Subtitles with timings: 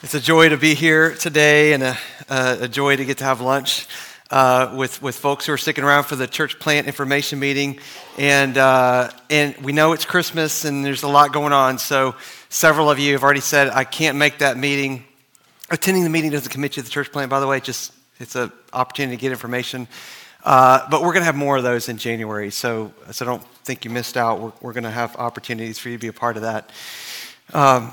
[0.00, 1.96] It's a joy to be here today and a,
[2.28, 3.88] a joy to get to have lunch
[4.30, 7.80] uh, with, with folks who are sticking around for the church plant information meeting.
[8.16, 11.78] And, uh, and we know it's Christmas and there's a lot going on.
[11.78, 12.14] So
[12.48, 15.04] several of you have already said, I can't make that meeting.
[15.68, 18.36] Attending the meeting doesn't commit you to the church plant, by the way, just it's
[18.36, 19.88] an opportunity to get information.
[20.44, 22.52] Uh, but we're going to have more of those in January.
[22.52, 24.38] So, so don't think you missed out.
[24.38, 26.70] We're, we're going to have opportunities for you to be a part of that.
[27.52, 27.92] Um,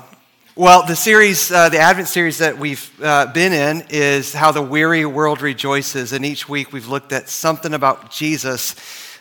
[0.58, 4.62] well, the series, uh, the Advent series that we've uh, been in is How the
[4.62, 6.14] Weary World Rejoices.
[6.14, 8.74] And each week we've looked at something about Jesus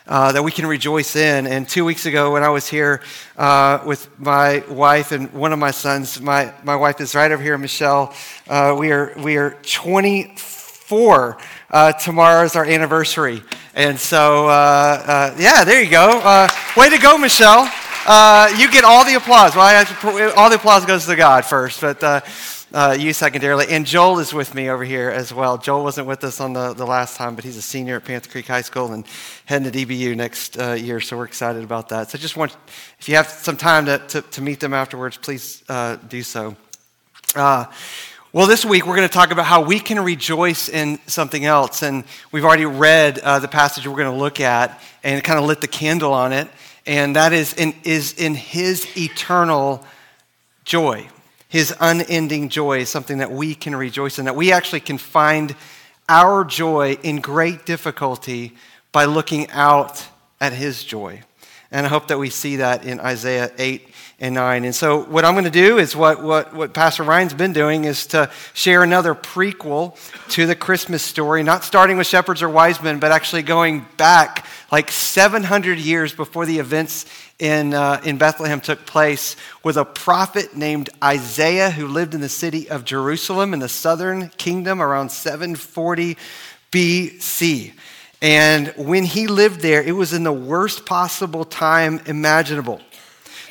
[0.08, 1.46] uh, that we can rejoice in.
[1.46, 3.02] And two weeks ago, when I was here
[3.36, 7.44] uh, with my wife and one of my sons, my, my wife is right over
[7.44, 8.14] here, Michelle.
[8.48, 11.38] Uh, we, are, we are 24.
[11.70, 13.44] Uh, tomorrow is our anniversary.
[13.74, 16.48] And so, yeah, there you go.
[16.78, 17.70] way to go, Michelle.
[18.08, 19.56] Uh, you get all the applause.
[19.56, 22.22] Well, to, all the applause goes to God first, but uh,
[22.72, 23.66] uh, you secondarily.
[23.68, 25.58] And Joel is with me over here as well.
[25.58, 28.30] Joel wasn't with us on the, the last time, but he's a senior at Panther
[28.30, 29.08] Creek High School and
[29.46, 32.12] heading to DBU next uh, year, so we're excited about that.
[32.12, 32.56] So just want,
[33.00, 36.56] if you have some time to, to, to meet them afterwards, please uh, do so.
[37.36, 37.66] Uh,
[38.34, 41.82] well, this week we're going to talk about how we can rejoice in something else.
[41.82, 45.60] And we've already read the passage we're going to look at and kind of lit
[45.60, 46.48] the candle on it
[46.86, 49.84] and that is in, is in his eternal
[50.64, 51.08] joy.
[51.48, 55.56] His unending joy is something that we can rejoice in, that we actually can find
[56.10, 58.54] our joy in great difficulty
[58.92, 60.06] by looking out
[60.40, 61.22] at his joy.
[61.76, 63.90] And I hope that we see that in Isaiah 8
[64.22, 64.64] and 9.
[64.64, 67.84] And so, what I'm going to do is what, what, what Pastor Ryan's been doing
[67.84, 69.98] is to share another prequel
[70.30, 74.46] to the Christmas story, not starting with shepherds or wise men, but actually going back
[74.72, 77.08] like 700 years before the events
[77.40, 82.30] in, uh, in Bethlehem took place with a prophet named Isaiah who lived in the
[82.30, 86.16] city of Jerusalem in the southern kingdom around 740
[86.72, 87.74] BC.
[88.26, 92.82] And when he lived there, it was in the worst possible time imaginable.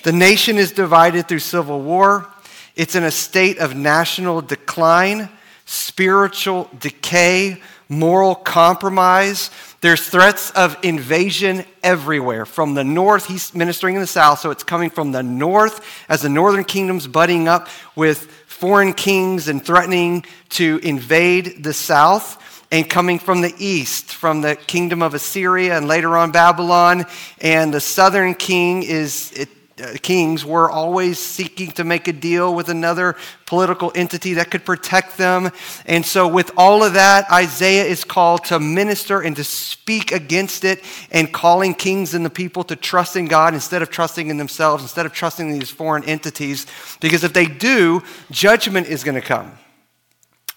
[0.03, 2.29] The nation is divided through civil war.
[2.75, 5.29] It's in a state of national decline,
[5.65, 9.53] spiritual decay, moral compromise.
[9.81, 12.45] There's threats of invasion everywhere.
[12.45, 16.23] From the north, he's ministering in the south, so it's coming from the north as
[16.23, 22.41] the northern kingdom's budding up with foreign kings and threatening to invade the south
[22.75, 27.07] and coming from the east, from the kingdom of Assyria and later on Babylon.
[27.41, 29.49] And the southern king is, it,
[29.81, 33.15] uh, kings were always seeking to make a deal with another
[33.47, 35.53] political entity that could protect them.
[35.87, 40.65] And so, with all of that, Isaiah is called to minister and to speak against
[40.65, 44.37] it and calling kings and the people to trust in God instead of trusting in
[44.37, 46.67] themselves, instead of trusting in these foreign entities.
[47.01, 48.03] Because if they do,
[48.33, 49.59] judgment is going to come.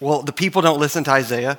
[0.00, 1.58] Well, the people don't listen to Isaiah,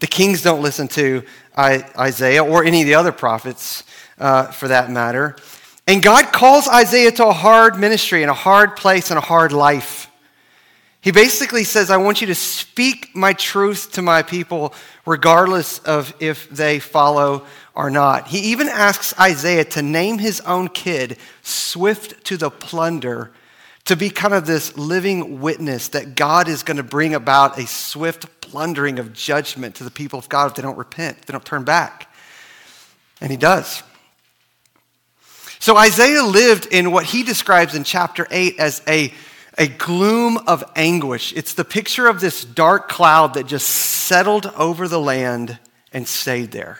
[0.00, 1.22] the kings don't listen to
[1.58, 3.84] Isaiah or any of the other prophets
[4.18, 5.36] uh, for that matter.
[5.86, 9.52] And God calls Isaiah to a hard ministry and a hard place and a hard
[9.52, 10.10] life.
[11.00, 14.74] He basically says, I want you to speak my truth to my people,
[15.06, 18.28] regardless of if they follow or not.
[18.28, 23.30] He even asks Isaiah to name his own kid, Swift to the Plunder,
[23.88, 27.66] to be kind of this living witness that God is going to bring about a
[27.66, 31.44] swift plundering of judgment to the people of God if they don't repent, they don't
[31.44, 32.14] turn back.
[33.22, 33.82] And he does.
[35.58, 39.10] So Isaiah lived in what he describes in chapter 8 as a,
[39.56, 41.32] a gloom of anguish.
[41.34, 45.58] It's the picture of this dark cloud that just settled over the land
[45.94, 46.78] and stayed there.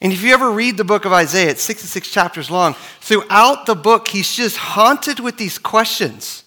[0.00, 2.74] And if you ever read the book of Isaiah, it's 66 chapters long.
[3.00, 6.44] Throughout the book, he's just haunted with these questions.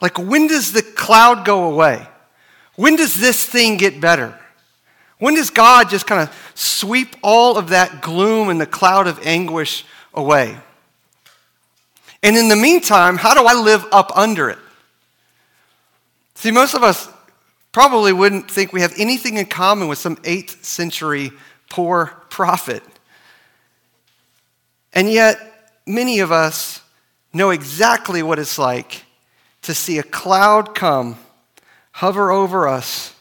[0.00, 2.06] Like, when does the cloud go away?
[2.76, 4.38] When does this thing get better?
[5.18, 9.26] When does God just kind of sweep all of that gloom and the cloud of
[9.26, 10.56] anguish away?
[12.22, 14.58] And in the meantime, how do I live up under it?
[16.34, 17.08] See, most of us
[17.72, 21.32] probably wouldn't think we have anything in common with some 8th century
[21.70, 22.82] poor prophet.
[24.92, 25.38] And yet,
[25.86, 26.80] many of us
[27.32, 29.04] know exactly what it's like
[29.62, 31.18] to see a cloud come,
[31.92, 33.14] hover over us,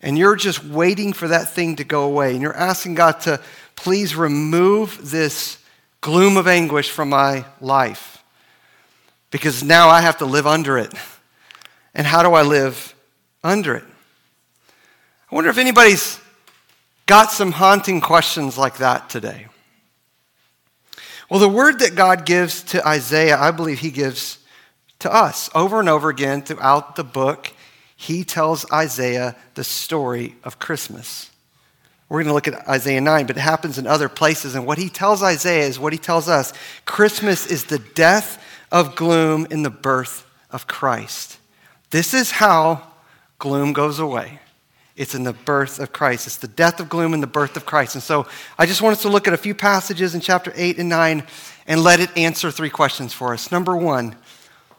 [0.00, 3.40] and you're just waiting for that thing to go away, and you're asking God to
[3.74, 5.58] please remove this
[6.00, 8.22] gloom of anguish from my life
[9.30, 10.92] because now I have to live under it.
[11.94, 12.94] And how do I live
[13.42, 13.84] under it?
[15.30, 16.20] I wonder if anybody's
[17.08, 19.48] got some haunting questions like that today.
[21.28, 24.38] Well, the word that God gives to Isaiah, I believe he gives
[25.00, 25.50] to us.
[25.54, 27.50] Over and over again throughout the book,
[27.96, 31.30] he tells Isaiah the story of Christmas.
[32.08, 34.54] We're going to look at Isaiah 9, but it happens in other places.
[34.54, 36.52] And what he tells Isaiah is what he tells us
[36.84, 41.38] Christmas is the death of gloom in the birth of Christ.
[41.90, 42.86] This is how
[43.38, 44.40] gloom goes away.
[44.98, 46.26] It's in the birth of Christ.
[46.26, 47.94] It's the death of gloom and the birth of Christ.
[47.94, 48.26] And so
[48.58, 51.22] I just want us to look at a few passages in chapter 8 and 9
[51.68, 53.52] and let it answer three questions for us.
[53.52, 54.16] Number one,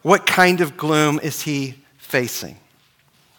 [0.02, 2.58] what kind of gloom is he facing?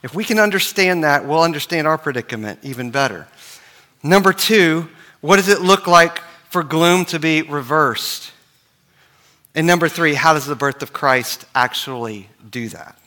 [0.02, 3.28] If we can understand that, we'll understand our predicament even better.
[4.02, 4.90] Number two,
[5.22, 6.18] what does it look like
[6.50, 8.32] for gloom to be reversed?
[9.54, 12.98] And number three, how does the birth of Christ actually do that?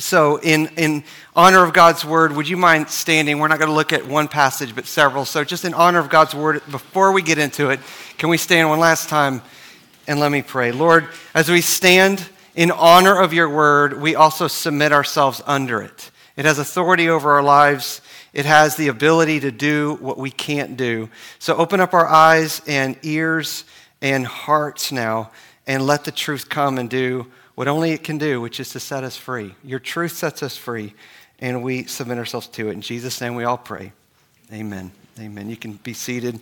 [0.00, 1.04] So, in, in
[1.36, 3.38] honor of God's word, would you mind standing?
[3.38, 5.24] We're not going to look at one passage, but several.
[5.24, 7.80] So, just in honor of God's word, before we get into it,
[8.16, 9.42] can we stand one last time
[10.08, 10.72] and let me pray?
[10.72, 16.10] Lord, as we stand in honor of your word, we also submit ourselves under it.
[16.34, 18.00] It has authority over our lives,
[18.32, 21.10] it has the ability to do what we can't do.
[21.38, 23.64] So, open up our eyes and ears
[24.00, 25.30] and hearts now
[25.66, 27.26] and let the truth come and do
[27.60, 29.54] what only it can do, which is to set us free.
[29.62, 30.94] Your truth sets us free,
[31.40, 32.72] and we submit ourselves to it.
[32.72, 33.92] In Jesus' name we all pray.
[34.50, 34.90] Amen.
[35.18, 35.50] Amen.
[35.50, 36.40] You can be seated.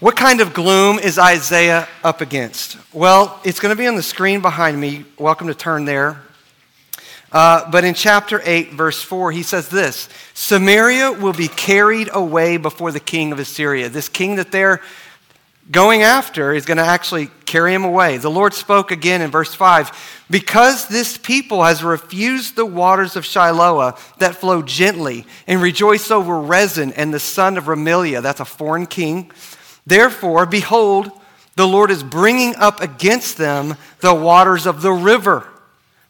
[0.00, 2.78] What kind of gloom is Isaiah up against?
[2.92, 5.04] Well, it's going to be on the screen behind me.
[5.20, 6.20] Welcome to turn there.
[7.30, 12.56] Uh, but in chapter 8, verse 4, he says this Samaria will be carried away
[12.56, 13.88] before the king of Assyria.
[13.88, 14.82] This king that they're
[15.70, 18.18] going after is going to actually carry him away.
[18.18, 23.24] The Lord spoke again in verse 5 Because this people has refused the waters of
[23.24, 28.44] Shiloah that flow gently and rejoice over Rezin and the son of Remaliah, that's a
[28.44, 29.30] foreign king.
[29.86, 31.10] Therefore, behold,
[31.54, 35.46] the Lord is bringing up against them the waters of the river,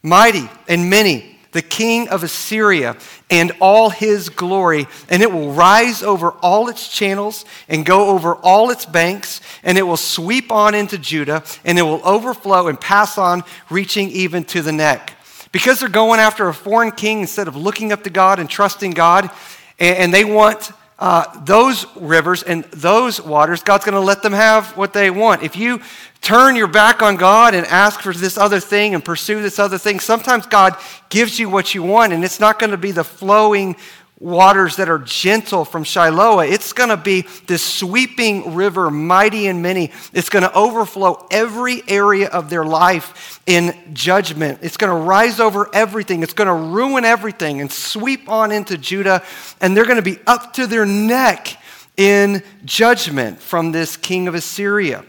[0.02, 6.02] mighty and many the king of Assyria, and all his glory, and it will rise
[6.02, 10.74] over all its channels and go over all its banks, and it will sweep on
[10.74, 15.14] into Judah, and it will overflow and pass on, reaching even to the neck.
[15.50, 18.92] Because they're going after a foreign king instead of looking up to God and trusting
[18.92, 19.30] God,
[19.78, 24.76] and they want uh, those rivers and those waters, God's going to let them have
[24.76, 25.42] what they want.
[25.42, 25.80] If you
[26.22, 29.76] turn your back on God and ask for this other thing and pursue this other
[29.76, 30.74] thing, sometimes God
[31.10, 33.76] gives you what you want, and it's not going to be the flowing
[34.18, 36.40] waters that are gentle from Shiloh.
[36.40, 39.92] It's going to be this sweeping river, mighty and many.
[40.12, 44.60] It's going to overflow every area of their life in judgment.
[44.62, 46.22] It's going to rise over everything.
[46.22, 49.22] It's going to ruin everything and sweep on into Judah.
[49.60, 51.60] And they're going to be up to their neck
[51.96, 55.04] in judgment from this king of Assyria.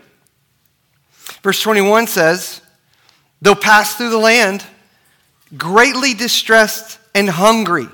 [1.43, 2.61] Verse 21 says,
[3.41, 4.65] They'll pass through the land
[5.55, 7.87] greatly distressed and hungry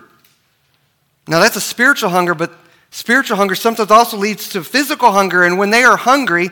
[1.27, 2.53] now, that's a spiritual hunger, but
[2.91, 5.43] spiritual hunger sometimes also leads to physical hunger.
[5.43, 6.49] And when they are hungry,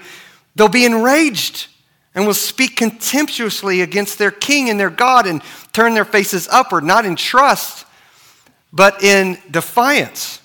[0.56, 1.68] they'll be enraged
[2.16, 5.42] and will speak contemptuously against their king and their God and
[5.74, 7.86] turn their faces upward, not in trust,
[8.72, 10.42] but in defiance.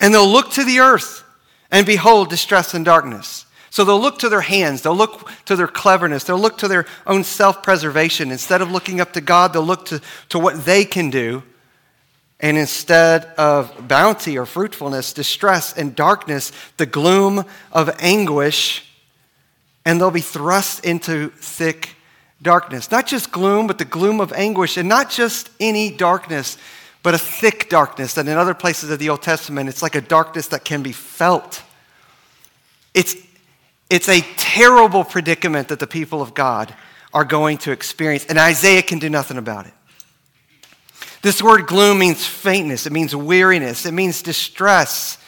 [0.00, 1.22] And they'll look to the earth
[1.70, 3.44] and behold distress and darkness.
[3.68, 6.86] So they'll look to their hands, they'll look to their cleverness, they'll look to their
[7.06, 8.32] own self preservation.
[8.32, 11.44] Instead of looking up to God, they'll look to, to what they can do
[12.40, 18.84] and instead of bounty or fruitfulness, distress and darkness, the gloom of anguish,
[19.84, 21.96] and they'll be thrust into thick
[22.42, 22.90] darkness.
[22.90, 26.56] Not just gloom, but the gloom of anguish, and not just any darkness,
[27.02, 28.16] but a thick darkness.
[28.16, 30.92] And in other places of the Old Testament, it's like a darkness that can be
[30.92, 31.62] felt.
[32.94, 33.16] It's,
[33.90, 36.74] it's a terrible predicament that the people of God
[37.12, 39.74] are going to experience, and Isaiah can do nothing about it.
[41.22, 45.18] This word gloom means faintness, it means weariness, it means distress.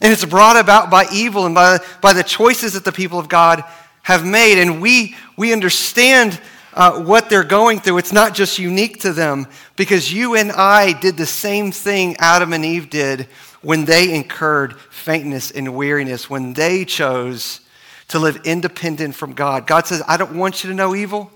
[0.00, 3.28] And it's brought about by evil and by, by the choices that the people of
[3.28, 3.64] God
[4.02, 4.60] have made.
[4.60, 6.40] And we, we understand
[6.72, 7.98] uh, what they're going through.
[7.98, 12.52] It's not just unique to them because you and I did the same thing Adam
[12.52, 13.22] and Eve did
[13.60, 17.60] when they incurred faintness and weariness, when they chose
[18.08, 19.66] to live independent from God.
[19.66, 21.32] God says, I don't want you to know evil.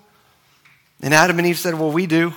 [1.00, 2.32] And Adam and Eve said, Well, we do.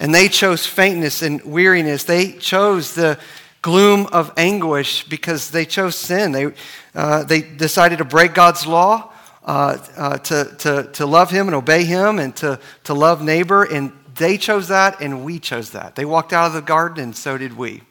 [0.00, 2.04] And they chose faintness and weariness.
[2.04, 3.18] They chose the
[3.62, 6.32] gloom of anguish because they chose sin.
[6.32, 6.52] They,
[6.94, 9.12] uh, they decided to break God's law,
[9.44, 13.64] uh, uh, to, to, to love Him and obey Him, and to, to love neighbor.
[13.64, 15.96] And they chose that, and we chose that.
[15.96, 17.82] They walked out of the garden, and so did we.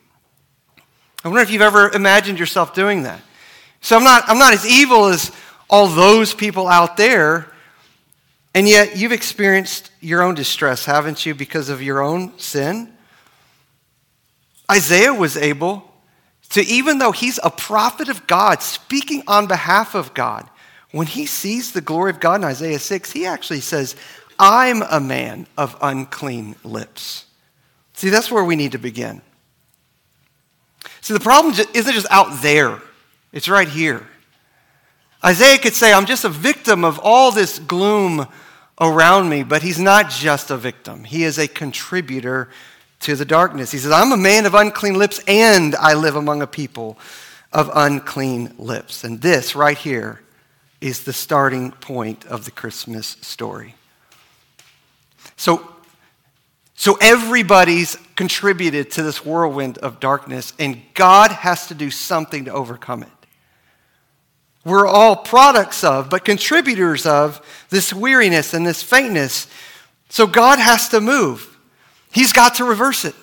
[1.24, 3.20] I wonder if you've ever imagined yourself doing that.
[3.82, 5.32] So I'm not, I'm not as evil as
[5.70, 7.52] all those people out there,
[8.58, 12.92] And yet, you've experienced your own distress, haven't you, because of your own sin?
[14.72, 15.84] Isaiah was able
[16.50, 20.50] to, even though he's a prophet of God, speaking on behalf of God,
[20.90, 23.96] when he sees the glory of God in Isaiah 6, he actually says,
[24.40, 27.26] I'm a man of unclean lips.
[27.94, 29.22] See, that's where we need to begin.
[31.02, 32.82] See, the problem isn't just out there,
[33.32, 34.08] it's right here.
[35.24, 38.28] Isaiah could say, I'm just a victim of all this gloom
[38.80, 41.04] around me, but he's not just a victim.
[41.04, 42.50] He is a contributor
[43.02, 43.72] to the darkness.
[43.72, 46.98] He says, I'm a man of unclean lips, and I live among a people
[47.54, 49.04] of unclean lips.
[49.04, 50.22] And this right here
[50.82, 53.76] is the starting point of the Christmas story.
[55.36, 55.72] So,
[56.76, 62.54] so everybody's contributed to this whirlwind of darkness, and God has to do something to
[62.54, 63.10] overcome it.
[64.68, 69.48] We're all products of, but contributors of, this weariness and this faintness.
[70.10, 71.58] So God has to move.
[72.12, 73.16] He's got to reverse it.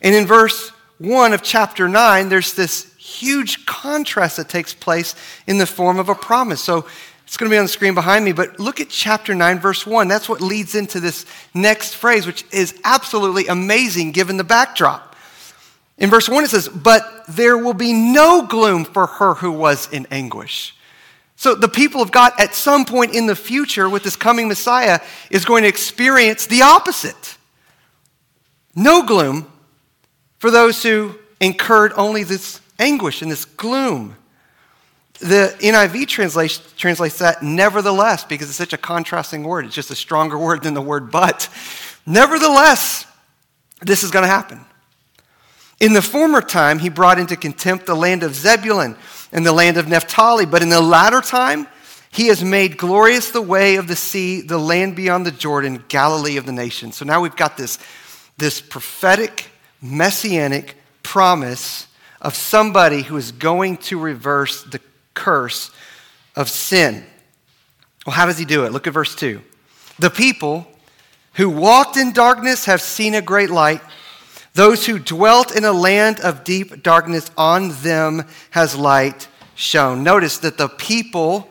[0.00, 5.14] And in verse 1 of chapter 9, there's this huge contrast that takes place
[5.46, 6.62] in the form of a promise.
[6.62, 6.86] So
[7.26, 9.86] it's going to be on the screen behind me, but look at chapter 9, verse
[9.86, 10.08] 1.
[10.08, 15.07] That's what leads into this next phrase, which is absolutely amazing given the backdrop.
[15.98, 19.92] In verse 1, it says, But there will be no gloom for her who was
[19.92, 20.74] in anguish.
[21.36, 25.00] So the people of God, at some point in the future, with this coming Messiah,
[25.30, 27.36] is going to experience the opposite.
[28.74, 29.50] No gloom
[30.38, 34.16] for those who incurred only this anguish and this gloom.
[35.20, 39.64] The NIV translates, translates that nevertheless because it's such a contrasting word.
[39.64, 41.48] It's just a stronger word than the word but.
[42.06, 43.04] Nevertheless,
[43.82, 44.64] this is going to happen.
[45.80, 48.96] In the former time, he brought into contempt the land of Zebulun
[49.30, 51.68] and the land of Naphtali, but in the latter time,
[52.10, 56.36] he has made glorious the way of the sea, the land beyond the Jordan, Galilee
[56.36, 56.96] of the nations.
[56.96, 57.78] So now we've got this,
[58.38, 61.86] this prophetic, messianic promise
[62.20, 64.80] of somebody who is going to reverse the
[65.14, 65.70] curse
[66.34, 67.04] of sin.
[68.06, 68.72] Well, how does he do it?
[68.72, 69.40] Look at verse 2.
[69.98, 70.66] The people
[71.34, 73.82] who walked in darkness have seen a great light.
[74.58, 80.02] Those who dwelt in a land of deep darkness, on them has light shone.
[80.02, 81.48] Notice that the people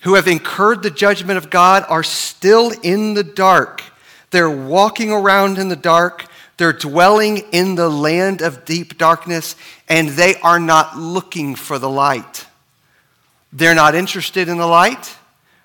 [0.00, 3.82] who have incurred the judgment of God are still in the dark.
[4.30, 6.24] They're walking around in the dark.
[6.56, 9.54] They're dwelling in the land of deep darkness,
[9.86, 12.46] and they are not looking for the light.
[13.52, 15.14] They're not interested in the light.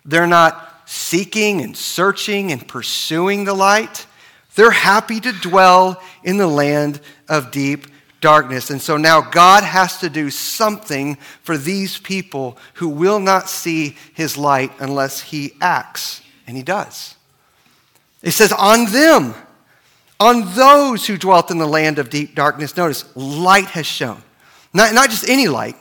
[0.03, 4.07] They're not seeking and searching and pursuing the light.
[4.55, 7.88] They're happy to dwell in the land of deep
[8.22, 8.69] darkness.
[8.69, 13.98] And so now God has to do something for these people who will not see
[14.13, 16.22] his light unless he acts.
[16.48, 17.15] And he does.
[18.22, 19.36] It says, On them,
[20.19, 24.24] on those who dwelt in the land of deep darkness, notice, light has shone.
[24.74, 25.75] Not, not just any light,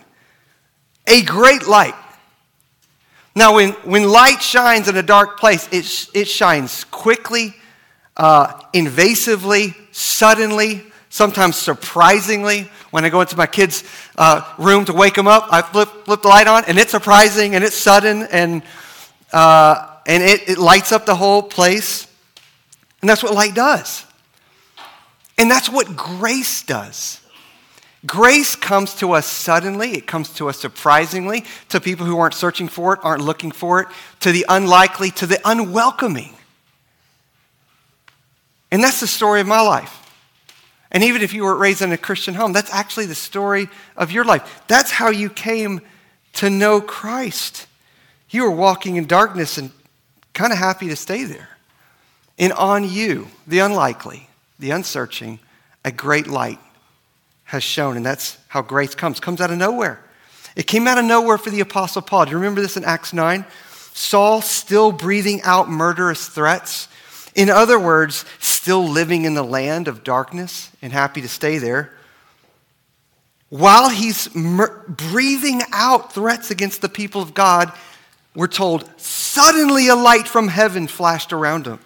[1.06, 1.94] a great light.
[3.34, 7.54] Now, when, when light shines in a dark place, it, it shines quickly,
[8.16, 12.70] uh, invasively, suddenly, sometimes surprisingly.
[12.90, 13.84] When I go into my kids'
[14.16, 17.54] uh, room to wake them up, I flip, flip the light on, and it's surprising,
[17.54, 18.62] and it's sudden, and,
[19.32, 22.06] uh, and it, it lights up the whole place.
[23.00, 24.06] And that's what light does.
[25.38, 27.20] And that's what grace does.
[28.04, 32.66] Grace comes to us suddenly, it comes to us surprisingly, to people who aren't searching
[32.66, 33.88] for it, aren't looking for it,
[34.20, 36.34] to the unlikely, to the unwelcoming.
[38.72, 39.98] And that's the story of my life.
[40.90, 44.10] And even if you were raised in a Christian home, that's actually the story of
[44.10, 44.62] your life.
[44.66, 45.82] That's how you came
[46.34, 47.66] to know Christ.
[48.30, 49.70] You were walking in darkness and
[50.32, 51.50] kind of happy to stay there.
[52.38, 55.38] And on you, the unlikely, the unsearching,
[55.84, 56.58] a great light
[57.44, 57.98] has shown.
[57.98, 59.20] And that's how grace comes.
[59.20, 60.02] Comes out of nowhere.
[60.56, 62.24] It came out of nowhere for the Apostle Paul.
[62.24, 63.44] Do you remember this in Acts 9?
[63.92, 66.88] Saul still breathing out murderous threats.
[67.34, 71.92] In other words, still living in the land of darkness and happy to stay there.
[73.48, 77.72] While he's mur- breathing out threats against the people of God,
[78.34, 81.78] we're told suddenly a light from heaven flashed around him.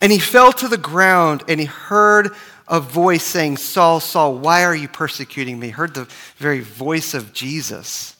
[0.00, 2.30] And he fell to the ground and he heard
[2.68, 5.68] a voice saying, Saul, Saul, why are you persecuting me?
[5.68, 8.16] Heard the very voice of Jesus.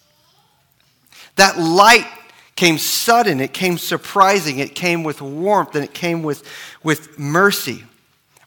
[1.36, 2.06] That light
[2.56, 6.42] came sudden, it came surprising, it came with warmth, and it came with,
[6.82, 7.84] with mercy.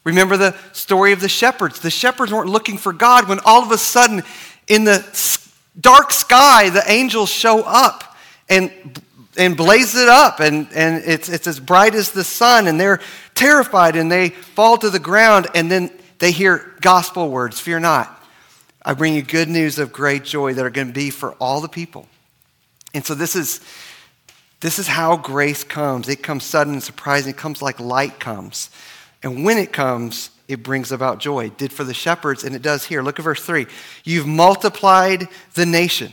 [0.02, 1.78] Remember the story of the shepherds.
[1.78, 4.22] The shepherds weren't looking for God when all of a sudden,
[4.66, 5.04] in the
[5.80, 8.16] dark sky, the angels show up
[8.48, 8.72] and,
[9.36, 13.00] and blaze it up, and, and it's, it's as bright as the sun, and they're
[13.34, 18.16] terrified and they fall to the ground, and then they hear gospel words Fear not.
[18.82, 21.60] I bring you good news of great joy that are going to be for all
[21.60, 22.08] the people.
[22.94, 23.60] And so this is
[24.60, 26.08] this is how grace comes.
[26.08, 27.30] It comes sudden and surprising.
[27.30, 28.70] It comes like light comes.
[29.22, 31.46] And when it comes, it brings about joy.
[31.46, 33.02] It did for the shepherds, and it does here.
[33.02, 33.66] Look at verse 3.
[34.04, 36.12] You've multiplied the nation,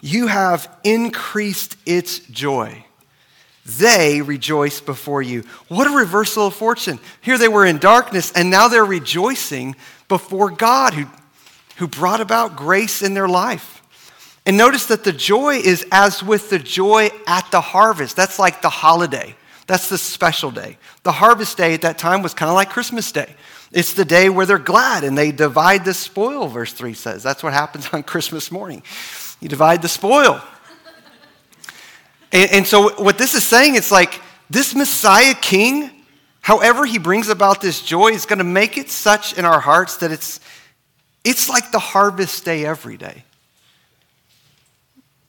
[0.00, 2.84] you have increased its joy.
[3.64, 5.44] They rejoice before you.
[5.68, 6.98] What a reversal of fortune.
[7.20, 9.76] Here they were in darkness, and now they're rejoicing
[10.08, 11.06] before God who,
[11.76, 13.81] who brought about grace in their life.
[14.44, 18.16] And notice that the joy is as with the joy at the harvest.
[18.16, 19.36] That's like the holiday.
[19.66, 20.78] That's the special day.
[21.04, 23.34] The harvest day at that time was kind of like Christmas Day.
[23.70, 27.22] It's the day where they're glad and they divide the spoil, verse 3 says.
[27.22, 28.82] That's what happens on Christmas morning.
[29.40, 30.42] You divide the spoil.
[32.32, 34.20] and, and so, what this is saying, it's like
[34.50, 35.90] this Messiah King,
[36.40, 39.98] however he brings about this joy, is going to make it such in our hearts
[39.98, 40.40] that it's,
[41.24, 43.24] it's like the harvest day every day.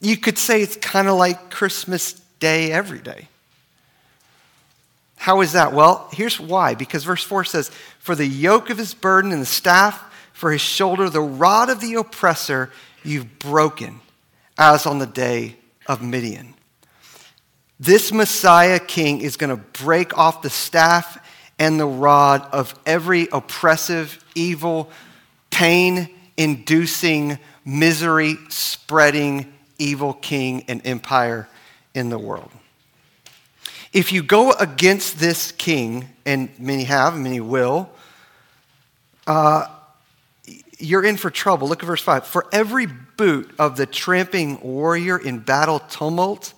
[0.04, 3.30] You could say it's kind of like Christmas Day every day.
[5.16, 5.72] How is that?
[5.72, 6.76] Well, here's why.
[6.76, 7.70] Because verse 4 says,
[8.00, 11.80] For the yoke of his burden and the staff for his shoulder, the rod of
[11.80, 12.70] the oppressor,
[13.06, 14.02] you've broken,
[14.58, 15.56] as on the day
[15.88, 16.54] of Midian.
[17.80, 21.26] This Messiah king is going to break off the staff
[21.58, 24.90] and the rod of every oppressive, evil,
[25.50, 31.48] pain inducing, misery spreading evil king and empire
[31.94, 32.52] in the world.
[33.92, 37.90] If you go against this king, and many have, many will,
[39.28, 39.68] uh,
[40.80, 41.68] you're in for trouble.
[41.68, 42.26] Look at verse 5.
[42.26, 46.54] For every boot of the tramping warrior in battle tumult,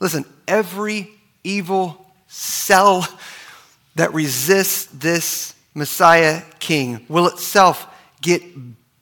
[0.00, 1.10] listen, every
[1.44, 3.06] evil cell
[3.94, 7.86] that resists this Messiah king will itself
[8.20, 8.42] get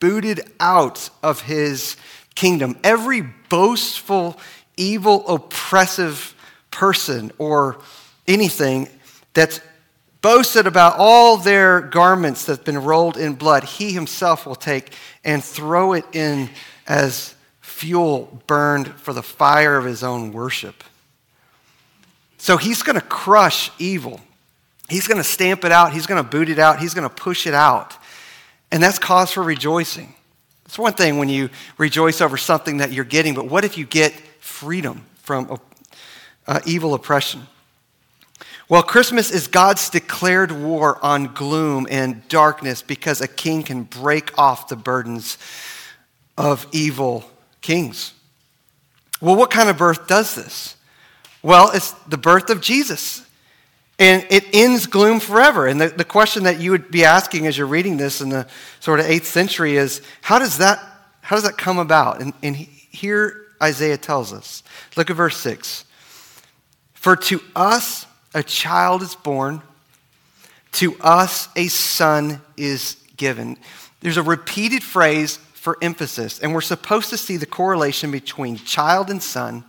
[0.00, 1.96] booted out of his
[2.40, 2.74] kingdom.
[2.82, 4.38] Every boastful,
[4.78, 6.34] evil, oppressive
[6.70, 7.78] person or
[8.26, 8.88] anything
[9.34, 9.60] that's
[10.22, 15.44] boasted about all their garments that's been rolled in blood, he himself will take and
[15.44, 16.48] throw it in
[16.86, 20.82] as fuel burned for the fire of his own worship.
[22.38, 24.18] So he's going to crush evil.
[24.88, 25.92] He's going to stamp it out.
[25.92, 26.80] He's going to boot it out.
[26.80, 27.98] He's going to push it out.
[28.72, 30.14] And that's cause for rejoicing.
[30.70, 33.84] It's one thing when you rejoice over something that you're getting, but what if you
[33.84, 35.58] get freedom from
[36.46, 37.48] uh, evil oppression?
[38.68, 44.38] Well, Christmas is God's declared war on gloom and darkness because a king can break
[44.38, 45.38] off the burdens
[46.38, 47.24] of evil
[47.62, 48.12] kings.
[49.20, 50.76] Well, what kind of birth does this?
[51.42, 53.26] Well, it's the birth of Jesus.
[54.00, 55.66] And it ends gloom forever.
[55.66, 58.48] And the, the question that you would be asking as you're reading this in the
[58.80, 60.82] sort of 8th century is how does that,
[61.20, 62.22] how does that come about?
[62.22, 64.62] And, and here Isaiah tells us.
[64.96, 65.84] Look at verse 6.
[66.94, 69.60] For to us a child is born,
[70.72, 73.58] to us a son is given.
[74.00, 79.10] There's a repeated phrase for emphasis, and we're supposed to see the correlation between child
[79.10, 79.64] and son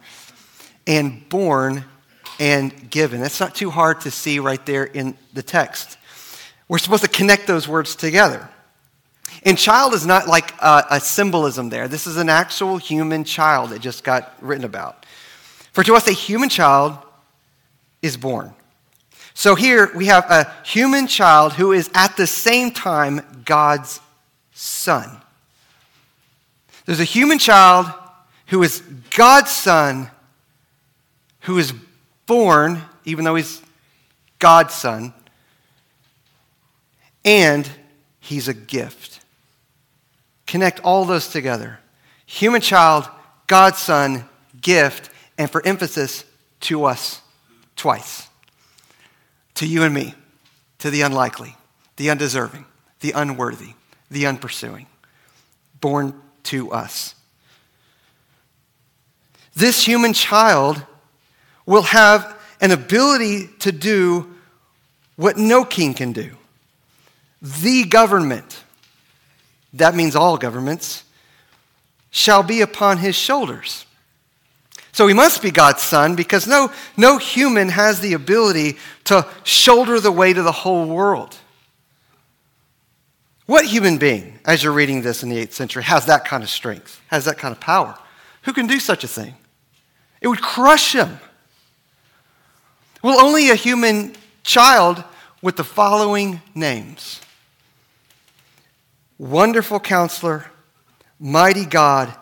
[0.88, 1.84] and born
[2.42, 3.22] and given.
[3.22, 6.00] That's not too hard to see right there in the text.
[6.68, 8.50] We're supposed to connect those words together.
[9.44, 11.88] And child is not like a, a, symbolism there.
[11.88, 15.06] This is an actual human child that just got written about.
[15.72, 16.98] For to us, a human child
[18.02, 18.56] is born.
[19.36, 24.00] So here we have a human child who is at the same time God's
[24.52, 25.22] son.
[26.86, 27.86] There's a human child
[28.48, 28.82] who is
[29.16, 30.10] God's son
[31.42, 31.72] who is
[32.32, 33.62] born, even though he's
[34.40, 35.14] God's son,
[37.26, 37.70] and
[38.22, 39.20] he's a gift.
[40.48, 41.80] Connect all those together.
[42.26, 43.06] Human child,
[43.48, 44.24] God's son,
[44.62, 46.24] gift, and for emphasis,
[46.62, 47.20] to us
[47.76, 48.30] twice.
[49.56, 50.16] To you and me,
[50.80, 51.58] to the unlikely,
[51.98, 52.64] the undeserving,
[53.02, 53.74] the unworthy,
[54.10, 54.86] the unpursuing.
[55.82, 56.14] Born
[56.44, 57.14] to us.
[59.54, 60.86] This human child
[61.72, 64.30] will have an ability to do
[65.16, 66.30] what no king can do.
[67.42, 68.62] The government,
[69.72, 71.06] that means all governments,
[72.10, 73.86] shall be upon his shoulders.
[74.92, 80.02] So he must be God's son because no, no human has the ability to shoulder
[80.02, 81.38] the weight of the whole world.
[83.46, 86.50] What human being, as you're reading this in the 8th century, has that kind of
[86.50, 87.98] strength, has that kind of power?
[88.42, 89.36] Who can do such a thing?
[90.20, 91.18] It would crush him.
[93.02, 95.04] Well, only a human child
[95.42, 97.20] with the following names
[99.18, 100.46] Wonderful Counselor,
[101.20, 102.14] Mighty God,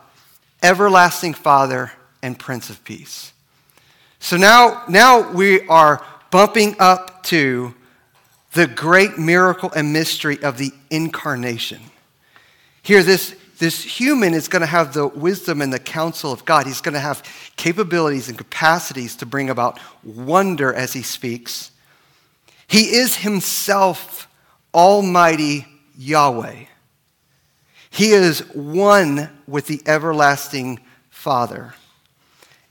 [0.64, 3.34] Everlasting Father, and Prince of Peace.
[4.20, 7.74] So now, now we are bumping up to
[8.54, 11.82] the great miracle and mystery of the incarnation.
[12.82, 16.66] Here, this, this human is going to have the wisdom and the counsel of God.
[16.66, 17.24] He's going to have
[17.58, 21.72] capabilities and capacities to bring about wonder as he speaks.
[22.68, 24.28] He is himself
[24.74, 25.68] Almighty
[25.98, 26.66] Yahweh.
[27.90, 31.74] He is one with the everlasting Father.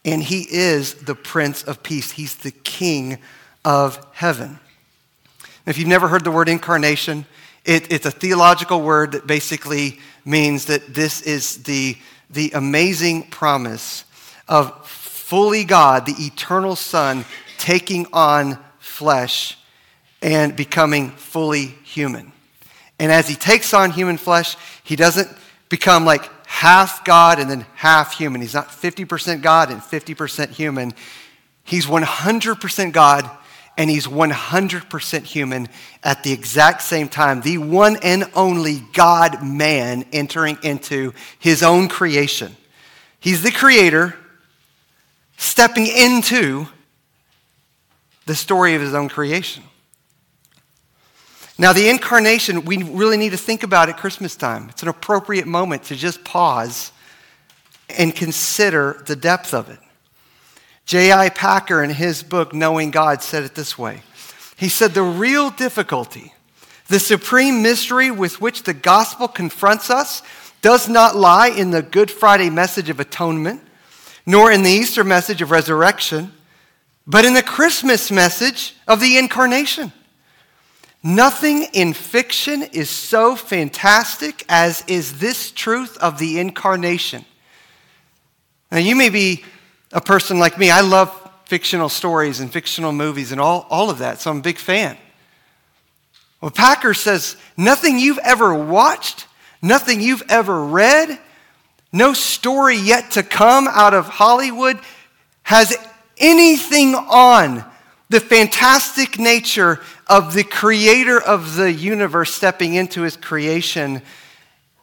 [0.05, 2.13] And he is the Prince of Peace.
[2.13, 3.19] He's the King
[3.65, 4.59] of heaven.
[5.67, 7.27] If you've never heard the word incarnation,
[7.69, 11.99] it, it's a theological word that basically means that this is the,
[12.31, 14.07] the amazing promise
[14.49, 17.27] of fully God, the eternal Son,
[17.59, 19.59] taking on flesh
[20.23, 22.33] and becoming fully human.
[22.99, 25.29] And as he takes on human flesh, he doesn't
[25.69, 28.41] become like half God and then half human.
[28.41, 30.95] He's not 50% God and 50% human.
[31.65, 33.31] He's 100% God
[33.79, 35.69] and he's 100% human
[36.03, 37.41] at the exact same time.
[37.41, 42.57] The one and only God man entering into his own creation.
[43.21, 44.17] He's the creator
[45.37, 46.67] stepping into
[48.27, 49.63] the story of his own creation.
[51.57, 54.69] Now, the incarnation, we really need to think about at Christmas time.
[54.71, 56.91] It's an appropriate moment to just pause
[57.89, 59.79] and consider the depth of it.
[60.89, 61.29] J.I.
[61.29, 64.01] Packer, in his book, Knowing God, said it this way
[64.57, 66.33] He said, The real difficulty,
[66.87, 70.23] the supreme mystery with which the gospel confronts us,
[70.63, 73.61] does not lie in the Good Friday message of atonement,
[74.25, 76.33] nor in the Easter message of resurrection,
[77.07, 79.93] but in the Christmas message of the incarnation.
[81.03, 87.27] Nothing in fiction is so fantastic as is this truth of the incarnation.
[88.73, 89.45] Now, you may be
[89.93, 90.71] a person like me.
[90.71, 91.11] I love
[91.47, 94.97] fictional stories and fictional movies and all, all of that, so I'm a big fan.
[96.41, 99.27] Well, Packer says nothing you've ever watched,
[99.63, 101.19] nothing you've ever read,
[101.93, 104.79] no story yet to come out of Hollywood
[105.43, 105.75] has
[106.19, 107.65] anything on
[108.11, 114.03] the fantastic nature of the creator of the universe stepping into his creation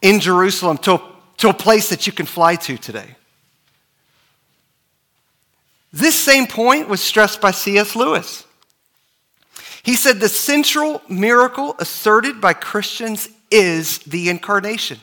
[0.02, 1.00] in Jerusalem to,
[1.38, 3.16] to a place that you can fly to today.
[5.92, 7.96] This same point was stressed by C.S.
[7.96, 8.44] Lewis.
[9.82, 14.98] He said the central miracle asserted by Christians is the incarnation.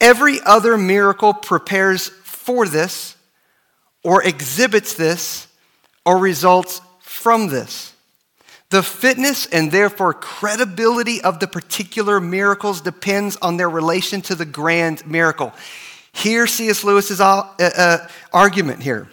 [0.00, 3.16] Every other miracle prepares for this,
[4.02, 5.46] or exhibits this,
[6.06, 7.92] or results from this.
[8.70, 14.46] The fitness and therefore credibility of the particular miracles depends on their relation to the
[14.46, 15.52] grand miracle.
[16.12, 16.82] Here, C.S.
[16.82, 19.08] Lewis's uh, uh, argument here.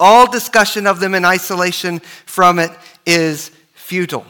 [0.00, 2.72] All discussion of them in isolation from it
[3.06, 4.24] is futile.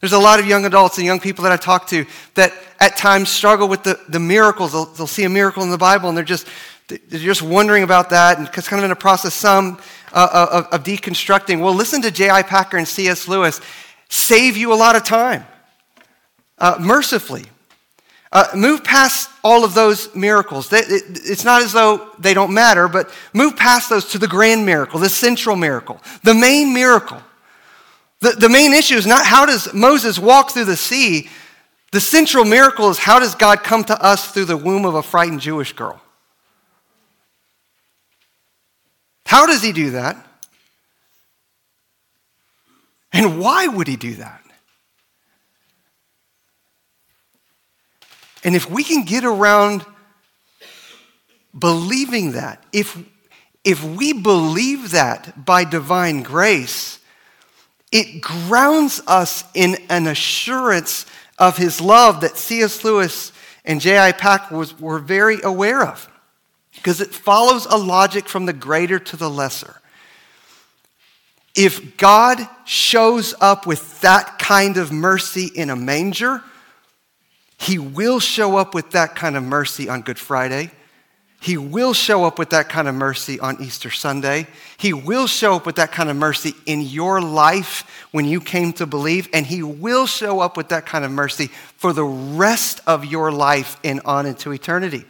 [0.00, 2.96] There's a lot of young adults and young people that I talk to that at
[2.96, 4.72] times struggle with the, the miracles.
[4.72, 6.46] They'll, they'll see a miracle in the Bible and they're just,
[6.88, 9.78] they're just wondering about that and it's kind of in a process, some
[10.12, 11.60] uh, uh, of, of deconstructing.
[11.60, 12.42] Well, listen to J.I.
[12.42, 13.28] Packer and C.S.
[13.28, 13.60] Lewis
[14.08, 15.44] save you a lot of time
[16.58, 17.44] uh, mercifully.
[18.32, 20.68] Uh, move past all of those miracles.
[20.72, 25.00] It's not as though they don't matter, but move past those to the grand miracle,
[25.00, 27.20] the central miracle, the main miracle.
[28.20, 31.28] The, the main issue is not how does Moses walk through the sea.
[31.90, 35.02] The central miracle is how does God come to us through the womb of a
[35.02, 36.00] frightened Jewish girl?
[39.26, 40.24] How does he do that?
[43.12, 44.42] And why would he do that?
[48.44, 49.84] And if we can get around
[51.56, 52.96] believing that, if,
[53.64, 56.98] if we believe that by divine grace,
[57.92, 61.06] it grounds us in an assurance
[61.38, 62.84] of his love that C.S.
[62.84, 63.32] Lewis
[63.64, 64.12] and J.I.
[64.12, 66.08] Packer was, were very aware of
[66.74, 69.80] because it follows a logic from the greater to the lesser.
[71.56, 76.42] If God shows up with that kind of mercy in a manger,
[77.60, 80.70] he will show up with that kind of mercy on Good Friday.
[81.42, 84.46] He will show up with that kind of mercy on Easter Sunday.
[84.78, 88.72] He will show up with that kind of mercy in your life when you came
[88.74, 92.80] to believe, and He will show up with that kind of mercy for the rest
[92.86, 95.04] of your life and on into eternity.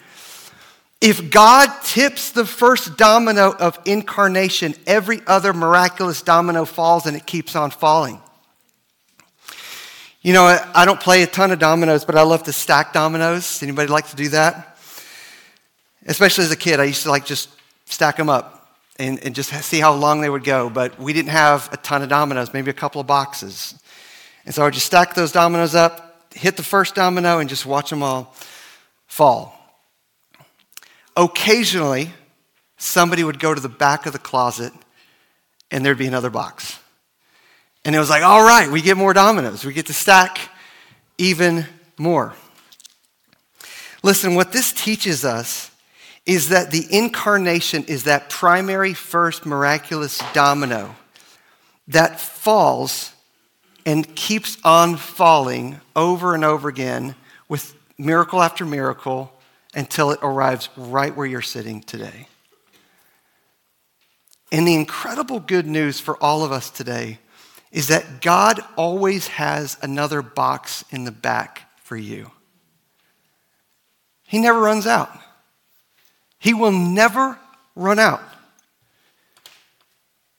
[1.01, 7.27] If God tips the first domino of incarnation, every other miraculous domino falls and it
[7.27, 8.21] keeps on falling.
[10.23, 13.63] You know, I don't play a ton of dominoes, but I love to stack dominoes.
[13.63, 14.77] Anybody like to do that?
[16.05, 17.49] Especially as a kid, I used to like just
[17.87, 20.69] stack them up and, and just see how long they would go.
[20.69, 23.75] But we didn't have a ton of dominoes, maybe a couple of boxes.
[24.45, 27.65] And so I would just stack those dominoes up, hit the first domino, and just
[27.65, 28.35] watch them all
[29.07, 29.57] fall.
[31.17, 32.11] Occasionally,
[32.77, 34.75] somebody would go to the back of the closet
[35.71, 36.80] and there'd be another box.
[37.85, 39.65] And it was like, all right, we get more dominoes.
[39.65, 40.39] We get to stack
[41.19, 41.67] even
[41.99, 42.35] more.
[44.03, 45.71] Listen, what this teaches us
[46.27, 50.95] is that the incarnation is that primary first miraculous domino
[51.89, 53.13] that falls
[53.87, 57.15] and keeps on falling over and over again
[57.49, 59.33] with miracle after miracle
[59.75, 62.29] until it arrives right where you're sitting today.
[64.53, 67.19] And the incredible good news for all of us today
[67.71, 72.31] is that God always has another box in the back for you.
[74.27, 75.11] He never runs out.
[76.39, 77.39] He will never
[77.77, 78.23] run out.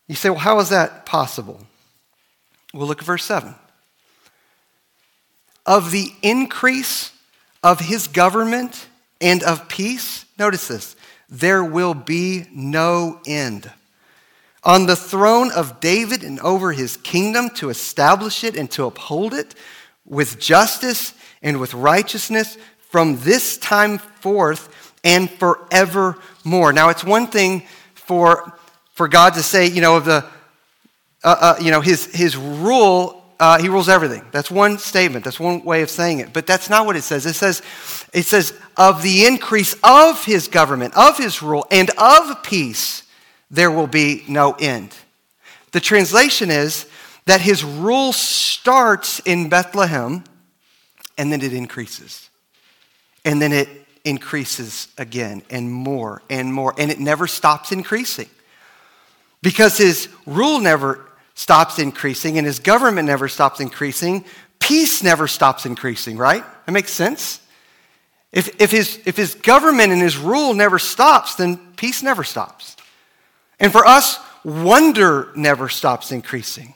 [0.07, 1.59] You say, well, how is that possible?
[2.73, 3.55] We'll look at verse 7.
[5.65, 7.11] Of the increase
[7.63, 8.87] of his government
[9.19, 10.95] and of peace, notice this,
[11.29, 13.71] there will be no end.
[14.63, 19.33] On the throne of David and over his kingdom to establish it and to uphold
[19.33, 19.55] it
[20.05, 26.73] with justice and with righteousness from this time forth and forevermore.
[26.73, 27.63] Now, it's one thing
[27.95, 28.57] for,
[28.93, 30.25] for God to say, you know, of the,
[31.23, 34.23] uh, uh, you know, his, his rule uh, he rules everything.
[34.31, 35.25] That's one statement.
[35.25, 36.31] That's one way of saying it.
[36.31, 37.25] But that's not what it says.
[37.25, 37.63] It says,
[38.13, 43.01] it says, of the increase of his government, of his rule, and of peace,
[43.51, 44.95] there will be no end.
[45.73, 46.87] The translation is
[47.25, 50.23] that his rule starts in Bethlehem
[51.17, 52.29] and then it increases.
[53.23, 53.69] And then it
[54.03, 56.73] increases again and more and more.
[56.77, 58.29] And it never stops increasing
[59.43, 64.25] because his rule never stops increasing and his government never stops increasing,
[64.59, 66.43] peace never stops increasing, right?
[66.65, 67.41] That makes sense?
[68.31, 72.77] If, if, his, if his government and his rule never stops, then peace never stops.
[73.61, 76.73] And for us, wonder never stops increasing.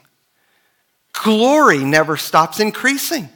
[1.12, 3.28] Glory never stops increasing.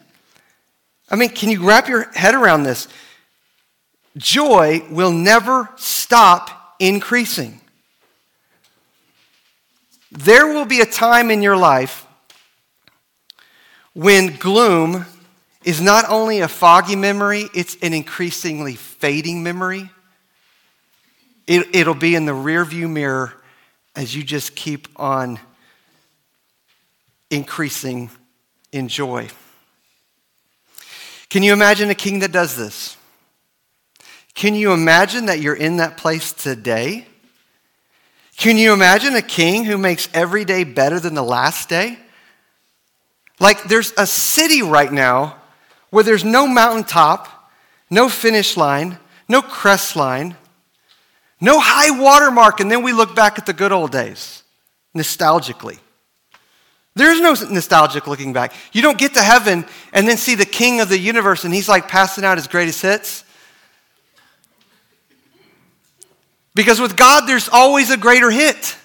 [1.10, 2.88] I mean, can you wrap your head around this?
[4.16, 7.60] Joy will never stop increasing.
[10.12, 12.06] There will be a time in your life
[13.94, 15.06] when gloom
[15.64, 19.90] is not only a foggy memory, it's an increasingly fading memory.
[21.48, 23.39] It, will be in the rearview mirror
[24.00, 25.38] as you just keep on
[27.30, 28.10] increasing
[28.72, 29.28] in joy.
[31.28, 32.96] Can you imagine a king that does this?
[34.36, 37.08] Can you imagine that you're in that place today?
[38.38, 42.00] Can you imagine a king who makes every day better than the last day?
[43.38, 45.36] Like there's a city right now
[45.90, 47.52] where there's no mountaintop,
[47.90, 50.38] no finish line, no crest line,
[51.42, 54.44] no high water mark, and then we look back at the good old days
[54.96, 55.80] nostalgically.
[56.96, 58.54] There's no nostalgic looking back.
[58.74, 61.70] You don't get to heaven and then see the king of the universe and he's
[61.70, 63.24] like passing out his greatest hits.
[66.56, 68.76] Because with God, there's always a greater hit,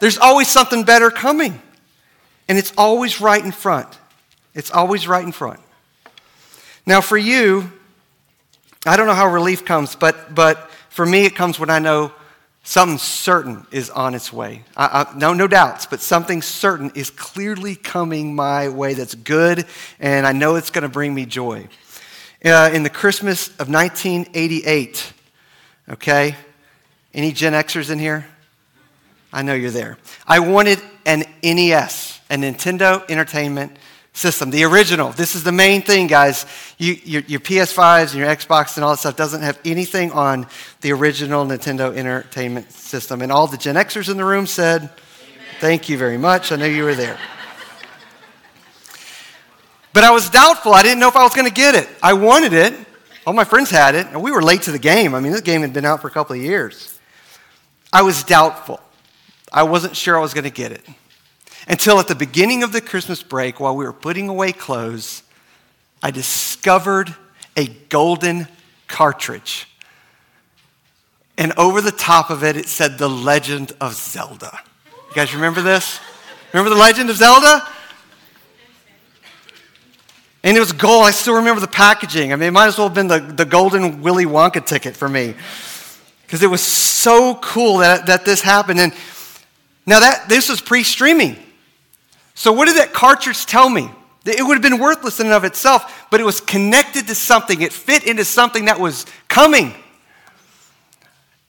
[0.00, 1.60] there's always something better coming.
[2.46, 3.88] And it's always right in front.
[4.54, 5.60] It's always right in front.
[6.84, 7.72] Now, for you,
[8.84, 12.12] I don't know how relief comes, but, but for me, it comes when I know
[12.62, 14.62] something certain is on its way.
[14.76, 19.66] I, I, no, no doubts, but something certain is clearly coming my way that's good,
[19.98, 21.66] and I know it's going to bring me joy.
[22.44, 25.12] Uh, in the Christmas of 1988,
[25.90, 26.36] okay,
[27.12, 28.24] any Gen Xers in here?
[29.32, 29.98] I know you're there.
[30.28, 33.76] I wanted an NES, a Nintendo Entertainment
[34.16, 35.10] System, the original.
[35.10, 36.46] This is the main thing, guys.
[36.78, 40.46] You, your, your PS5s and your Xbox and all that stuff doesn't have anything on
[40.82, 43.22] the original Nintendo Entertainment System.
[43.22, 44.92] And all the Gen Xers in the room said, Amen.
[45.58, 46.52] Thank you very much.
[46.52, 47.18] I know you were there.
[49.92, 50.74] But I was doubtful.
[50.74, 51.88] I didn't know if I was going to get it.
[52.00, 52.74] I wanted it.
[53.26, 55.14] All my friends had it, and we were late to the game.
[55.14, 56.98] I mean, this game had been out for a couple of years.
[57.92, 58.80] I was doubtful.
[59.52, 60.84] I wasn't sure I was going to get it.
[61.66, 65.22] Until at the beginning of the Christmas break, while we were putting away clothes,
[66.02, 67.14] I discovered
[67.56, 68.48] a golden
[68.88, 69.66] cartridge.
[71.38, 74.60] And over the top of it, it said The Legend of Zelda.
[74.86, 75.98] You guys remember this?
[76.52, 77.66] Remember The Legend of Zelda?
[80.44, 81.06] And it was gold.
[81.06, 82.32] I still remember the packaging.
[82.32, 85.08] I mean, it might as well have been the, the golden Willy Wonka ticket for
[85.08, 85.34] me.
[86.26, 88.78] Because it was so cool that, that this happened.
[88.78, 88.92] And
[89.86, 91.38] now that this was pre-streaming.
[92.34, 93.90] So what did that cartridge tell me?
[94.26, 97.60] It would have been worthless in and of itself, but it was connected to something.
[97.60, 99.74] It fit into something that was coming.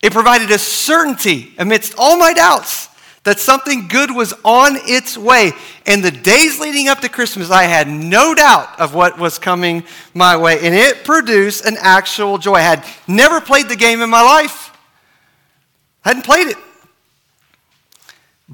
[0.02, 2.89] It provided a certainty amidst all my doubts
[3.24, 5.52] that something good was on its way.
[5.88, 9.84] And the days leading up to Christmas, I had no doubt of what was coming
[10.13, 10.60] my way.
[10.60, 12.56] And it produced an actual joy.
[12.56, 14.71] I had never played the game in my life,
[16.04, 16.58] I hadn't played it.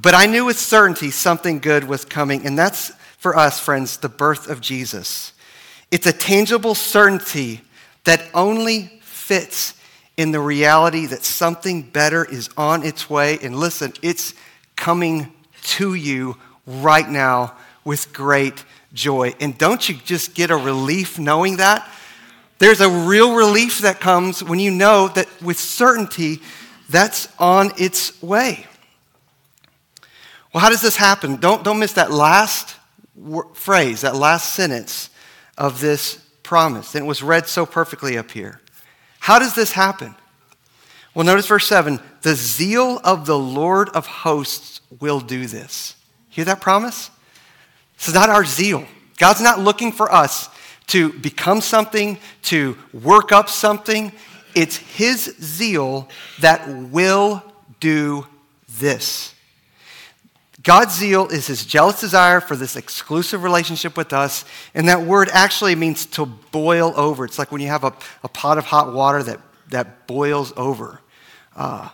[0.02, 2.46] But I knew with certainty something good was coming.
[2.46, 5.34] And that's for us, friends, the birth of Jesus.
[5.92, 7.62] It's a tangible certainty
[8.06, 9.76] that only fits
[10.18, 13.38] in the reality that something better is on its way.
[13.44, 14.34] And listen, it's
[14.76, 15.32] coming
[15.64, 19.36] to you right now with great joy.
[19.40, 21.88] And don't you just get a relief knowing that?
[22.58, 26.42] There's a real relief that comes when you know that with certainty
[26.90, 28.66] that's on its way.
[30.54, 31.38] Well, how does this happen?
[31.38, 32.76] Don't, don't miss that last
[33.54, 35.10] phrase, that last sentence
[35.58, 36.96] of this promise.
[36.96, 38.62] And it was read so perfectly up here.
[39.20, 40.16] How does this happen?
[41.14, 45.96] Well, notice verse 7 the zeal of the Lord of hosts will do this.
[46.30, 47.10] Hear that promise?
[47.98, 48.86] This is not our zeal.
[49.18, 50.50] God's not looking for us
[50.88, 54.12] to become something, to work up something.
[54.56, 56.10] It's His zeal
[56.40, 57.44] that will
[57.80, 58.28] do
[58.80, 59.34] this.
[60.64, 64.46] God's zeal is His jealous desire for this exclusive relationship with us.
[64.74, 67.26] And that word actually means to boil over.
[67.26, 67.94] It's like when you have a,
[68.24, 69.40] a pot of hot water that
[69.72, 71.02] that boils over.
[71.56, 71.90] Uh,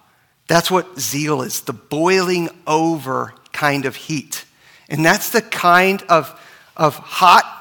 [0.47, 4.45] that's what zeal is the boiling over kind of heat.
[4.89, 6.39] And that's the kind of,
[6.75, 7.53] of hot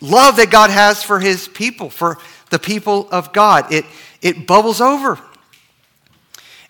[0.00, 2.18] love that God has for his people, for
[2.50, 3.72] the people of God.
[3.72, 3.84] It,
[4.22, 5.18] it bubbles over.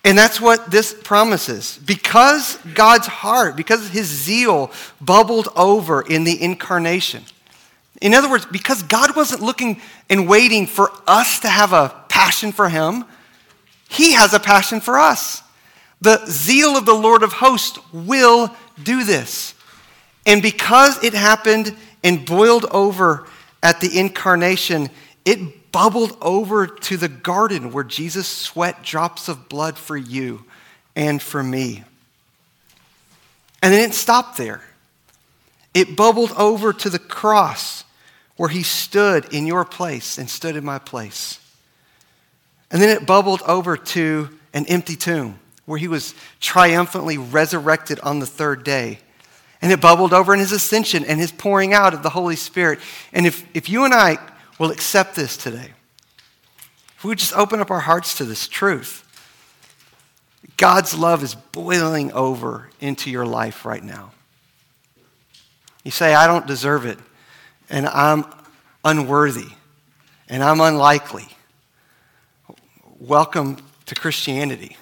[0.07, 1.81] And that's what this promises.
[1.85, 7.25] Because God's heart, because his zeal bubbled over in the incarnation.
[8.01, 12.53] In other words, because God wasn't looking and waiting for us to have a passion
[12.53, 13.05] for him,
[13.89, 15.43] he has a passion for us.
[16.01, 19.55] The zeal of the Lord of hosts will do this.
[20.25, 23.27] And because it happened and boiled over
[23.61, 24.89] at the incarnation,
[25.25, 30.43] it bubbled over to the garden where Jesus sweat drops of blood for you
[30.95, 31.85] and for me.
[33.61, 34.63] And then it didn't stop there.
[35.75, 37.85] It bubbled over to the cross
[38.39, 41.39] where he stood in your place and stood in my place.
[42.71, 48.19] And then it bubbled over to an empty tomb where he was triumphantly resurrected on
[48.19, 49.01] the third day.
[49.61, 52.79] And it bubbled over in his ascension and his pouring out of the Holy Spirit.
[53.13, 54.17] And if, if you and I
[54.59, 55.73] will accept this today,
[56.97, 59.03] if we just open up our hearts to this truth,
[60.57, 64.13] God's love is boiling over into your life right now.
[65.85, 66.99] You say, I don't deserve it,
[67.69, 68.25] and I'm
[68.85, 69.49] unworthy,
[70.29, 71.29] and I'm unlikely
[72.99, 74.77] welcome to Christianity.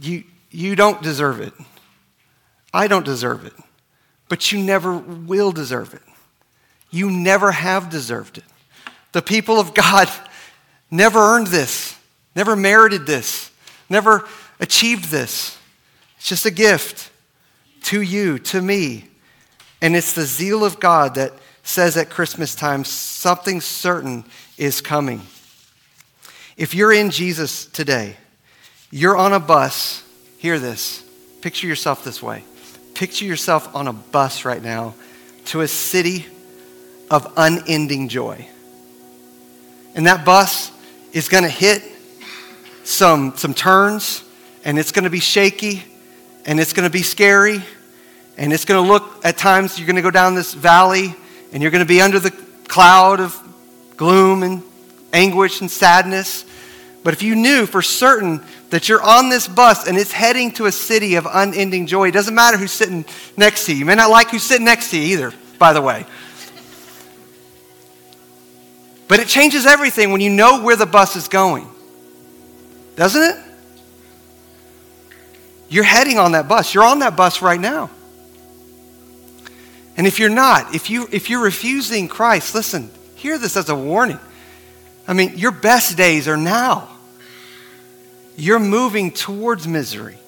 [0.00, 1.52] You, you don't deserve it.
[2.72, 3.52] I don't deserve it.
[4.28, 6.02] But you never will deserve it.
[6.90, 8.44] You never have deserved it.
[9.12, 10.08] The people of God
[10.90, 11.96] never earned this,
[12.34, 13.50] never merited this,
[13.88, 14.26] never
[14.58, 15.56] achieved this.
[16.16, 17.10] It's just a gift
[17.84, 19.06] to you, to me.
[19.80, 24.24] And it's the zeal of God that says at Christmas time something certain
[24.58, 25.22] is coming.
[26.56, 28.16] If you're in Jesus today,
[28.90, 30.04] you're on a bus,
[30.38, 31.02] hear this.
[31.40, 32.44] Picture yourself this way.
[32.94, 34.94] Picture yourself on a bus right now
[35.46, 36.26] to a city
[37.10, 38.48] of unending joy.
[39.94, 40.70] And that bus
[41.12, 41.82] is going to hit
[42.84, 44.24] some, some turns,
[44.64, 45.82] and it's going to be shaky,
[46.46, 47.62] and it's going to be scary,
[48.36, 51.14] and it's going to look at times you're going to go down this valley,
[51.52, 52.30] and you're going to be under the
[52.68, 53.36] cloud of
[53.96, 54.62] gloom and
[55.12, 56.44] anguish and sadness.
[57.02, 60.66] But if you knew for certain that you're on this bus and it's heading to
[60.66, 63.04] a city of unending joy, it doesn't matter who's sitting
[63.36, 63.80] next to you.
[63.80, 66.06] You may not like who's sitting next to you either, by the way.
[69.10, 71.68] But it changes everything when you know where the bus is going.
[72.94, 73.36] Doesn't it?
[75.68, 76.72] You're heading on that bus.
[76.72, 77.90] You're on that bus right now.
[79.96, 83.74] And if you're not, if you if you're refusing Christ, listen, hear this as a
[83.74, 84.20] warning.
[85.08, 86.88] I mean, your best days are now.
[88.36, 90.18] you're moving towards misery.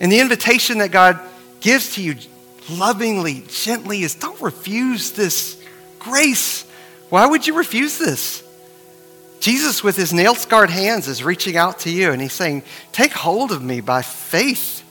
[0.00, 1.20] And the invitation that God
[1.60, 2.16] gives to you
[2.70, 5.62] lovingly, gently, is don't refuse this
[5.98, 6.64] grace.
[7.14, 8.42] Why would you refuse this?
[9.38, 13.12] Jesus, with his nail scarred hands, is reaching out to you and he's saying, Take
[13.12, 14.82] hold of me by faith.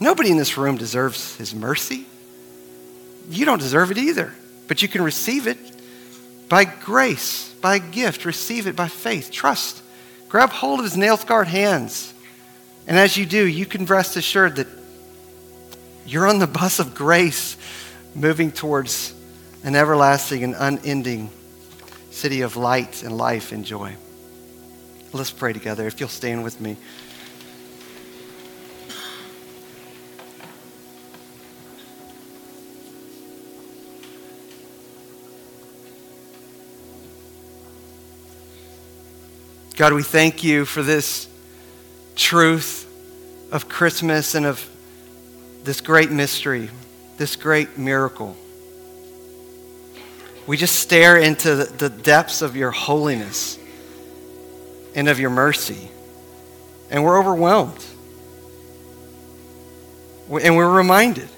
[0.00, 2.06] Nobody in this room deserves his mercy.
[3.28, 4.32] You don't deserve it either,
[4.68, 5.58] but you can receive it
[6.48, 8.24] by grace, by gift.
[8.24, 9.30] Receive it by faith.
[9.30, 9.82] Trust.
[10.30, 12.14] Grab hold of his nail scarred hands.
[12.86, 14.68] And as you do, you can rest assured that
[16.06, 17.58] you're on the bus of grace
[18.14, 19.12] moving towards
[19.66, 21.28] an everlasting and unending
[22.12, 23.96] city of light and life and joy.
[25.12, 25.88] Let's pray together.
[25.88, 26.76] If you'll stand with me.
[39.74, 41.28] God, we thank you for this
[42.14, 42.88] truth
[43.50, 44.64] of Christmas and of
[45.64, 46.70] this great mystery,
[47.16, 48.36] this great miracle.
[50.46, 53.58] We just stare into the depths of your holiness
[54.94, 55.90] and of your mercy,
[56.90, 57.84] and we're overwhelmed.
[60.28, 61.28] And we're reminded.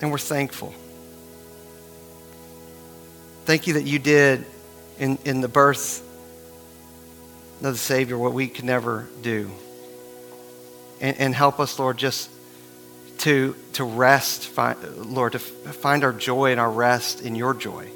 [0.00, 0.74] And we're thankful.
[3.44, 4.46] Thank you that you did
[4.98, 6.06] in, in the birth
[7.58, 9.50] of the Savior what we could never do.
[11.00, 12.30] And, and help us, Lord, just
[13.20, 17.88] to, to rest, find, Lord, to find our joy and our rest in your joy.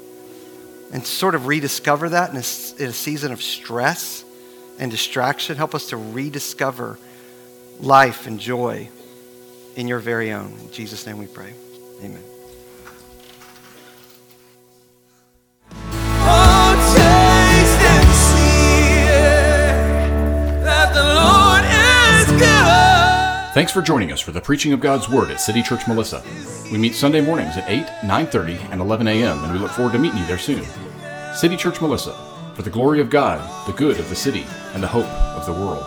[0.93, 4.23] And sort of rediscover that in a, in a season of stress
[4.79, 5.57] and distraction.
[5.57, 6.99] Help us to rediscover
[7.79, 8.89] life and joy
[9.75, 10.53] in your very own.
[10.61, 11.53] In Jesus' name we pray.
[12.03, 12.34] Amen.
[23.55, 26.21] Thanks for joining us for the preaching of God's Word at City Church Melissa.
[26.69, 29.97] We meet Sunday mornings at 8, 9.30, and 11 a.m., and we look forward to
[29.97, 30.61] meeting you there soon.
[31.33, 32.17] City Church Melissa,
[32.53, 35.53] for the glory of God, the good of the city, and the hope of the
[35.53, 35.85] world.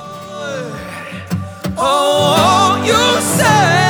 [1.76, 3.87] Oh, you say